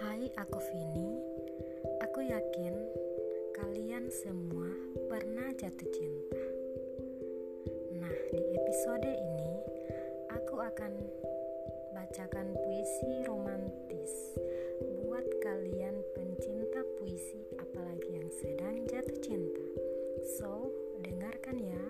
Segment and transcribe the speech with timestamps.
[0.00, 1.20] Hai, aku Vini.
[2.00, 2.72] Aku yakin
[3.52, 4.70] kalian semua
[5.12, 6.44] pernah jatuh cinta.
[8.00, 9.52] Nah, di episode ini
[10.32, 10.92] aku akan
[11.92, 14.40] bacakan puisi romantis
[15.04, 19.66] buat kalian pencinta puisi apalagi yang sedang jatuh cinta.
[20.40, 20.72] So,
[21.04, 21.81] dengarkan ya.